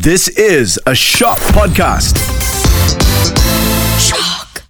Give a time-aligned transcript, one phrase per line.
[0.00, 2.16] This is a Shock Podcast.
[4.00, 4.62] Shock.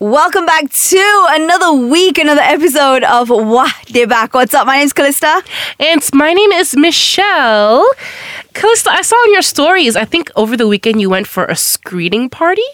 [0.00, 4.34] Welcome back to another week, another episode of Wah Daebak.
[4.34, 4.66] What's up?
[4.66, 5.42] My name's Callista.
[5.78, 7.88] And my name is Michelle.
[8.56, 11.54] Callista, I saw in your stories, I think over the weekend you went for a
[11.54, 12.64] screening party.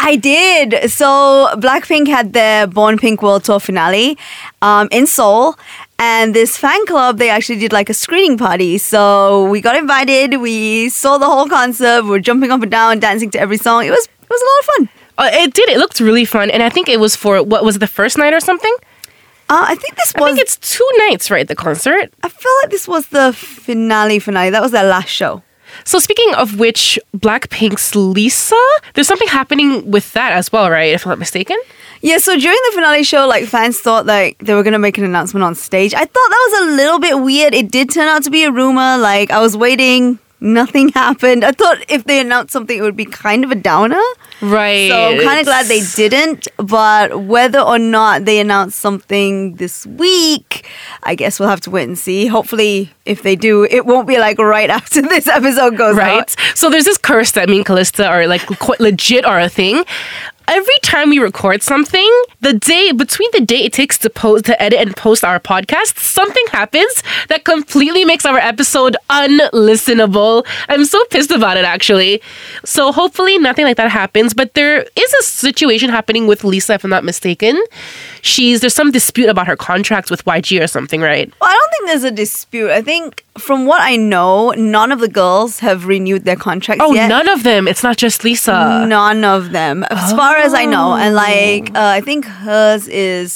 [0.00, 0.90] I did.
[0.90, 4.18] So Blackpink had their Born Pink World Tour finale
[4.60, 5.56] um, in Seoul.
[6.00, 8.76] And this fan club, they actually did like a screening party.
[8.78, 10.40] So we got invited.
[10.40, 12.02] We saw the whole concert.
[12.02, 13.84] We were jumping up and down, dancing to every song.
[13.84, 14.88] It was it was a lot of fun.
[15.18, 15.68] Uh, it did.
[15.68, 16.50] It looked really fun.
[16.50, 18.74] And I think it was for, what was it, the first night or something?
[19.50, 20.22] Uh, I think this was.
[20.22, 21.46] I think it's two nights, right?
[21.46, 22.12] The concert.
[22.22, 24.20] I feel like this was the finale.
[24.20, 24.50] Finale.
[24.50, 25.42] That was their last show.
[25.84, 28.56] So speaking of which, Blackpink's Lisa,
[28.94, 30.92] there's something happening with that as well, right?
[30.94, 31.56] If I'm not mistaken.
[32.00, 32.18] Yeah.
[32.18, 35.42] So during the finale show, like fans thought like they were gonna make an announcement
[35.42, 35.94] on stage.
[35.94, 37.52] I thought that was a little bit weird.
[37.52, 38.98] It did turn out to be a rumor.
[38.98, 40.20] Like I was waiting.
[40.40, 41.44] Nothing happened.
[41.44, 44.00] I thought if they announced something, it would be kind of a downer.
[44.40, 44.88] Right.
[44.88, 46.48] So I'm kind of glad they didn't.
[46.56, 50.66] But whether or not they announce something this week,
[51.02, 52.26] I guess we'll have to wait and see.
[52.26, 56.20] Hopefully, if they do, it won't be like right after this episode goes Right.
[56.20, 56.34] out.
[56.54, 59.84] So there's this curse that me and Callista are like quite legit are a thing.
[60.50, 64.60] Every time we record something, the day between the day it takes to post to
[64.60, 70.44] edit and post our podcast, something happens that completely makes our episode unlistenable.
[70.68, 72.20] I'm so pissed about it actually.
[72.64, 74.34] So hopefully nothing like that happens.
[74.34, 77.62] But there is a situation happening with Lisa, if I'm not mistaken.
[78.22, 81.32] She's there's some dispute about her contract with YG or something, right?
[81.40, 82.70] Well, I don't think there's a dispute.
[82.70, 86.92] I think, from what I know, none of the girls have renewed their contracts Oh,
[86.94, 87.08] yet.
[87.08, 87.66] none of them.
[87.68, 88.84] It's not just Lisa.
[88.86, 90.94] None of them, as far as I know.
[90.94, 93.32] And like, uh, I think hers is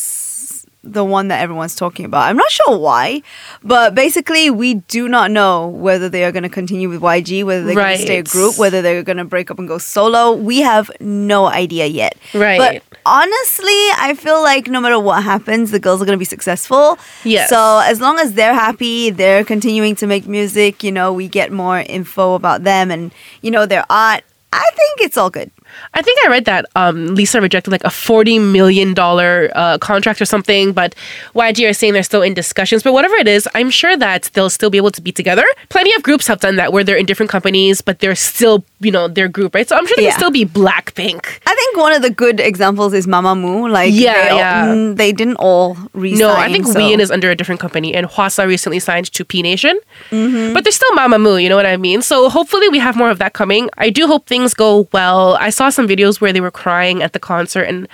[0.85, 2.29] the one that everyone's talking about.
[2.29, 3.23] I'm not sure why,
[3.63, 7.65] but basically, we do not know whether they are going to continue with YG, whether
[7.65, 10.33] they're going to stay a group, whether they're going to break up and go solo.
[10.33, 12.17] We have no idea yet.
[12.35, 12.59] Right.
[12.59, 16.25] But honestly, I feel like no matter what happens, the girls are going to be
[16.25, 16.99] successful.
[17.25, 17.51] Yes.
[17.51, 21.53] So as long as they're happy, they're continuing to make music, you know, we get
[21.53, 24.25] more info about them and, you know, their art.
[24.53, 25.51] I think it's all good.
[25.95, 30.21] I think I read that um, Lisa rejected like a forty million dollar uh, contract
[30.21, 30.95] or something, but
[31.35, 32.83] YG are saying they're still in discussions.
[32.83, 35.45] But whatever it is, I'm sure that they'll still be able to be together.
[35.69, 38.91] Plenty of groups have done that where they're in different companies, but they're still you
[38.91, 39.69] know their group, right?
[39.69, 40.11] So I'm sure they Yeah.
[40.11, 41.21] can still be Blackpink.
[41.47, 43.71] I think one of the good examples is Mamamoo.
[43.71, 44.67] Like, Yeah, they, all- yeah.
[44.67, 46.19] mm, they didn't all resign.
[46.19, 46.75] No, I think so.
[46.79, 49.79] Wheein is under a different company, and Hwasa recently signed to P Nation.
[50.11, 50.53] Mm-hmm.
[50.55, 52.03] But they're still Mamamoo, you know what I mean?
[52.03, 53.69] So hopefully we have more of that coming.
[53.79, 55.37] I do hope things go well.
[55.41, 57.89] I saw some videos where they were crying at the concert, and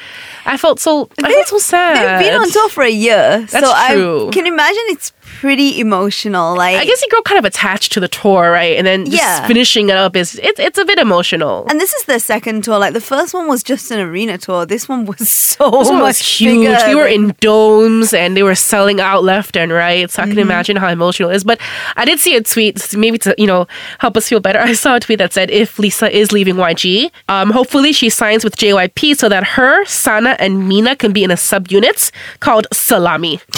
[0.47, 1.09] I felt so.
[1.23, 2.21] I felt so sad.
[2.21, 4.29] They've been on tour for a year, That's so true.
[4.29, 6.57] I can imagine it's pretty emotional.
[6.57, 8.77] Like, I guess you grow kind of attached to the tour, right?
[8.77, 9.47] And then just Yeah.
[9.47, 11.67] finishing it up is it's it's a bit emotional.
[11.69, 12.79] and this is their second tour.
[12.79, 14.67] Like the first one was just an arena tour.
[14.67, 16.67] This one was so one much was huge.
[16.67, 16.87] bigger.
[16.87, 20.11] They were in domes and they were selling out left and right.
[20.11, 20.41] So I can Mm-hmm.
[20.51, 21.45] imagine how emotional it is.
[21.45, 21.59] But
[21.97, 23.67] I did see a tweet, maybe to you know
[23.99, 24.59] help us feel better.
[24.71, 28.45] I saw a tweet that said if Lisa is leaving YG, um, hopefully she signs
[28.45, 33.41] with JYP so that her, Sana, and Mina can be in a subunit called Salami.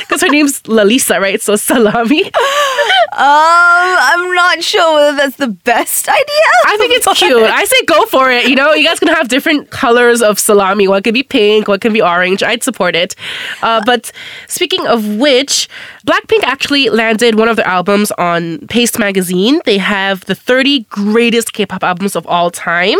[0.00, 1.40] Because her name's Lalisa, right?
[1.40, 2.30] So Salami.
[3.14, 6.24] Um, I'm not sure whether that's the best idea.
[6.66, 7.44] I think it's cute.
[7.44, 8.48] I say go for it.
[8.48, 10.88] You know, you guys can have different colors of salami.
[10.88, 12.42] One can be pink, one can be orange.
[12.42, 13.14] I'd support it.
[13.62, 14.10] Uh, but
[14.48, 15.68] speaking of which,
[16.04, 19.60] Blackpink actually landed one of their albums on Paste magazine.
[19.64, 22.98] They have the 30 greatest K-pop albums of all time,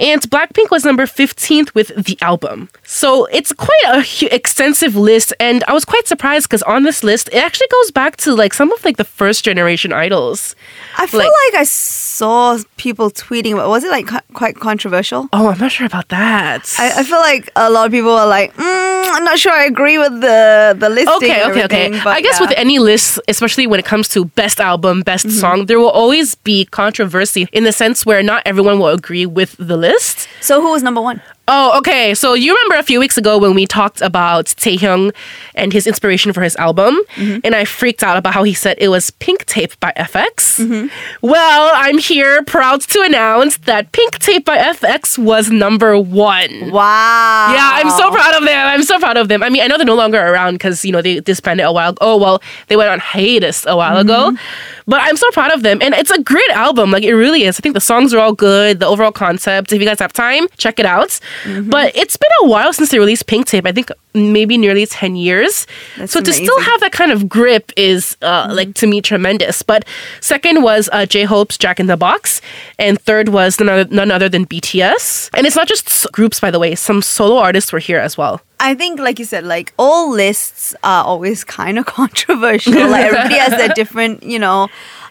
[0.00, 2.68] and Blackpink was number 15th with the album.
[2.82, 7.28] So it's quite a extensive list, and I was quite surprised because on this list,
[7.32, 10.54] it actually goes back to like some of like the first generation idols.
[10.98, 13.68] I feel like- like, I saw people tweeting about.
[13.68, 15.28] Was it like co- quite controversial?
[15.32, 16.72] Oh, I'm not sure about that.
[16.78, 19.64] I, I feel like a lot of people are like, mm, I'm not sure I
[19.64, 21.16] agree with the the listing.
[21.16, 21.90] okay, okay, okay.
[22.04, 22.46] but I guess yeah.
[22.46, 26.34] with any list, especially when it comes to best album, best song, there will always
[26.36, 30.28] be controversy in the sense where not everyone will agree with the list.
[30.40, 31.20] So who was number one?
[31.52, 32.14] Oh, okay.
[32.14, 35.12] So you remember a few weeks ago when we talked about Taehyung
[35.56, 37.40] and his inspiration for his album, mm-hmm.
[37.42, 40.60] and I freaked out about how he said it was Pink Tape by FX.
[40.64, 41.26] Mm-hmm.
[41.26, 46.70] Well, I'm here proud to announce that Pink Tape by FX was number one.
[46.70, 47.52] Wow.
[47.52, 48.66] Yeah, I'm so proud of them.
[48.68, 49.42] I'm so proud of them.
[49.42, 51.96] I mean, I know they're no longer around because you know they disbanded a while.
[52.00, 54.84] Oh well, they went on hiatus a while ago, mm-hmm.
[54.86, 56.92] but I'm so proud of them, and it's a great album.
[56.92, 57.58] Like it really is.
[57.58, 58.78] I think the songs are all good.
[58.78, 59.72] The overall concept.
[59.72, 61.18] If you guys have time, check it out.
[61.44, 61.70] Mm-hmm.
[61.70, 63.66] But it's been a while since they released Pink Tape.
[63.66, 65.66] I think maybe nearly 10 years.
[65.96, 69.62] That's so to still have that kind of grip is, uh, like, to me, tremendous.
[69.62, 69.84] But
[70.20, 72.40] second was uh, J Hope's Jack in the Box.
[72.78, 75.30] And third was none other, none other than BTS.
[75.34, 78.18] And it's not just s- groups, by the way, some solo artists were here as
[78.18, 78.40] well.
[78.62, 82.72] I think, like you said, like all lists are always kind of controversial.
[82.74, 84.68] like everybody has their different, you know,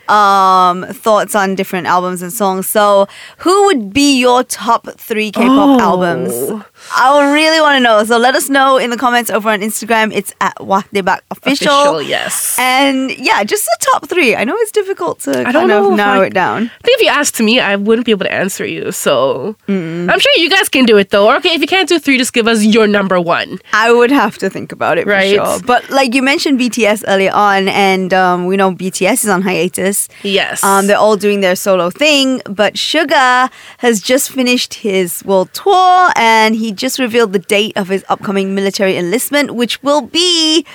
[0.09, 2.67] um, thoughts on different albums and songs.
[2.67, 3.07] So,
[3.39, 5.79] who would be your top three K-pop Oh.
[5.79, 6.63] albums?
[6.95, 8.03] I really want to know.
[8.03, 10.11] So let us know in the comments over on Instagram.
[10.13, 11.67] It's at Wah Daebak official.
[11.71, 12.55] Official, yes.
[12.59, 14.35] And yeah, just the top three.
[14.35, 16.63] I know it's difficult to I kind don't know of narrow I- it down.
[16.63, 18.91] I think if you asked me, I wouldn't be able to answer you.
[18.91, 21.27] So I'm sure you guys can do it though.
[21.27, 23.59] Or okay, if you can't do three, just give us your number one.
[23.73, 25.37] I would have to think about it Right.
[25.37, 25.59] for sure.
[25.65, 29.98] But like you mentioned BTS earlier on, and um, we know BTS is on hiatus.
[30.23, 30.63] Yes.
[30.63, 36.11] Um, they're all doing their solo thing, but Suga has just finished his world tour
[36.15, 40.65] and he just revealed the date of his upcoming military enlistment, which will be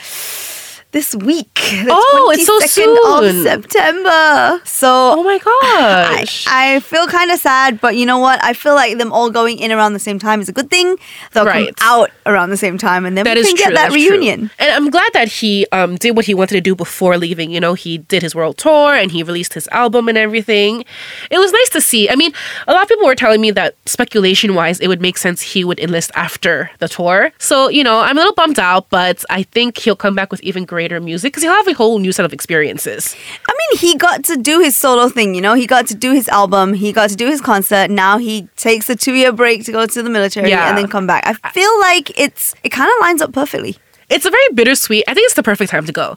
[0.94, 1.52] this week.
[1.54, 3.36] The Oh, it's so 22nd soon.
[3.36, 4.60] of September.
[4.64, 4.88] So
[5.18, 6.46] oh my gosh.
[6.48, 8.42] I feel kind of sad, but you know what?
[8.44, 10.96] I feel like them all going in around the same time is a good thing.
[11.32, 11.74] They'll Right.
[11.76, 13.64] come out around the same time, and then That we can true.
[13.64, 14.10] get that that's true.
[14.10, 14.50] reunion.
[14.58, 17.50] And I'm glad that he um, did what he wanted to do before leaving.
[17.50, 20.84] You know, he did his world tour and he released his album and everything.
[21.30, 22.08] It was nice to see.
[22.08, 22.32] I mean,
[22.68, 25.64] a lot of people were telling me that speculation wise, it would make sense he
[25.64, 27.32] would enlist after the tour.
[27.38, 30.40] So, you know, I'm a little bummed out, but I think he'll come back with
[30.42, 33.14] even greater music because he'll have a whole new set of experiences.
[33.48, 35.54] I mean, he got to do his solo thing, you know?
[35.54, 37.90] He got to do his album, he got to do his concert.
[37.90, 40.68] Now he takes a two year break to go to the military Yeah.
[40.68, 41.24] and then come back.
[41.26, 43.76] I feel like it's it kind of lines up perfectly.
[44.10, 45.04] It's a very bittersweet.
[45.08, 46.16] I think it's the perfect time to go.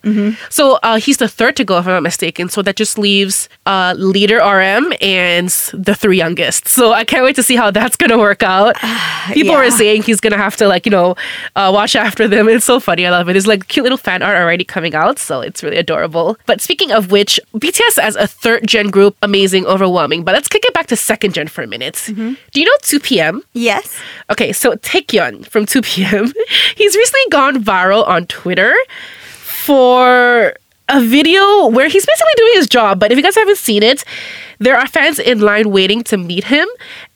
[0.49, 2.49] So uh, he's the third to go, if I'm not mistaken.
[2.49, 6.67] So that just leaves uh, leader RM and the three youngest.
[6.67, 8.75] So I can't wait to see how that's gonna work out.
[9.33, 9.65] People Yeah.
[9.65, 11.15] were saying he's gonna have to like you know
[11.55, 12.47] uh, watch after them.
[12.49, 13.05] It's so funny.
[13.05, 13.33] I love it.
[13.33, 16.37] There's like cute little fan art already coming out, so it's really adorable.
[16.45, 20.23] But speaking of which, BTS as a third gen group, amazing, overwhelming.
[20.23, 22.03] But let's kick it back to second gen for a minute.
[22.07, 23.41] Do you know 2PM?
[23.53, 23.99] Yes.
[24.29, 26.33] Okay, so Taecyeon from 2PM,
[26.75, 28.73] he's recently gone viral on Twitter
[29.29, 30.55] for
[30.89, 32.99] a video where he's basically doing his job.
[32.99, 34.03] But if you guys haven't seen it,
[34.59, 36.67] there are fans in line waiting to meet him.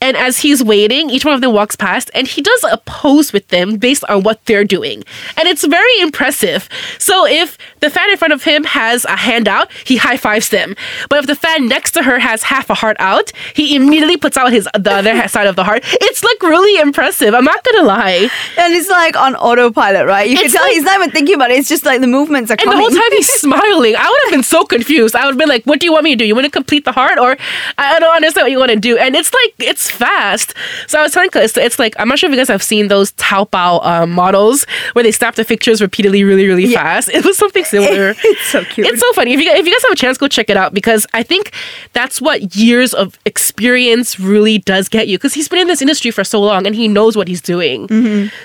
[0.02, 3.32] And as he's waiting, each one of them walks past and he does a pose
[3.32, 5.04] with them based on what they're doing.
[5.38, 6.68] And it's very impressive.
[6.98, 10.50] So if the fan in front of him has a hand out, he high fives
[10.50, 10.76] them.
[11.10, 14.38] But if the fan next to her has half a heart out, he immediately puts
[14.38, 15.84] out his the other side of the heart.
[15.86, 17.34] It's like really impressive.
[17.34, 18.30] I'm not gonna lie.
[18.58, 20.30] And it's like on autopilot, right?
[20.30, 21.60] You can tell like- he's not even thinking about it.
[21.60, 23.96] It's just like the movements are And the whole time he's smiling.
[23.96, 25.16] I would have been so confused.
[25.16, 26.26] I would have been like, what do you want me to do?
[26.26, 27.20] You want to complete the heart?
[27.20, 27.38] Or
[27.78, 28.98] I don't understand what you want to do.
[28.98, 30.54] And it's like, it's fast.
[30.88, 32.88] So I was telling Chris, it's like, I'm not sure if you guys have seen
[32.88, 36.82] those Taobao um, models where they snap the pictures repeatedly really, really Yeah.
[36.82, 37.10] fast.
[37.10, 38.16] It was something similar.
[38.18, 38.88] it's so cute.
[38.88, 39.34] It's so funny.
[39.34, 41.52] If you, if you guys have a chance, go check it out because I think
[41.94, 45.18] that's what years of experience really does get you.
[45.18, 47.88] Because he's been in this industry for so long and he knows what he's doing.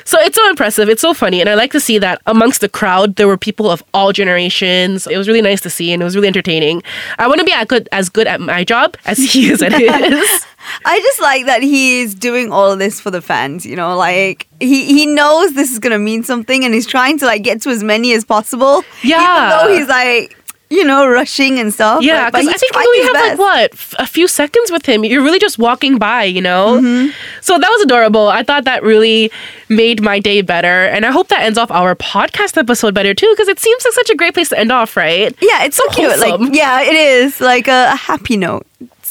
[0.05, 0.89] So it's so impressive.
[0.89, 1.41] It's so funny.
[1.41, 5.07] And I like to see that amongst the crowd, there were people of all generations.
[5.07, 6.83] It was really nice to see and it was really entertaining.
[7.19, 9.73] I want to be as good, as good at my job as he is at
[9.79, 10.47] his.
[10.85, 13.97] I just like that he is doing all of this for the fans, you know,
[13.97, 17.63] like he, he knows this is gonna mean something and he's trying to like get
[17.63, 18.85] to as many as possible.
[19.03, 19.47] Yeah.
[19.47, 20.37] Even though he's like,
[20.69, 22.03] you know, rushing and stuff.
[22.03, 24.71] Yeah, because I think you trying only his have like what f- a few seconds
[24.73, 25.05] with him.
[25.05, 26.81] You're really just walking by, you know.
[26.81, 27.11] Mm-hmm.
[27.41, 28.29] So that was adorable.
[28.29, 29.31] I thought that really
[29.69, 33.33] made my day better, and I hope that ends off our podcast episode better too,
[33.33, 35.33] because it seems like such a great place to end off, right?
[35.41, 36.11] Yeah, it's so cute.
[36.11, 36.47] wholesome.
[36.47, 38.67] Like, yeah, it is like a, a happy note.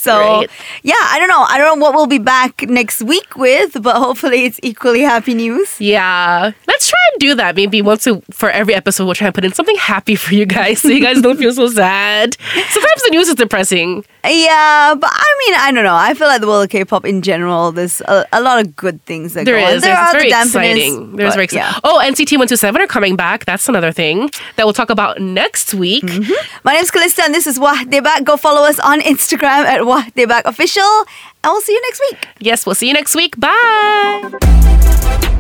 [0.06, 0.50] So, Right.
[0.84, 1.44] yeah, I don't know.
[1.50, 5.34] I don't know what we'll be back next week with, but hopefully it's equally happy
[5.34, 5.82] news.
[5.82, 7.56] Yeah, let's try and do that.
[7.56, 10.46] Maybe once a, for every episode, we'll try and put in something happy for you
[10.46, 12.36] guys, so you guys don't feel so sad.
[12.70, 14.06] Sometimes the news is depressing.
[14.24, 15.96] Yeah, but I mean, I don't know.
[15.96, 19.04] I feel like the world of K-pop in general, there's a, a lot of good
[19.06, 19.72] things that There go on.
[19.72, 21.16] There There's, are very the exciting.
[21.16, 21.66] There's very exciting.
[21.74, 21.80] yeah.
[21.84, 23.46] Oh, NCT 127 are coming back.
[23.46, 26.04] That's another thing that we'll talk about next week.
[26.04, 26.34] Mm-hmm.
[26.64, 28.24] My name's Callista and this is Wah Daebak.
[28.24, 31.08] Go follow us on Instagram at Wah Daebak Official
[31.42, 32.28] and we'll see you next week.
[32.40, 33.40] Yes, we'll see you next week.
[33.40, 35.32] Bye.